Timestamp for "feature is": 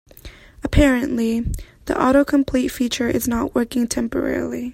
2.71-3.27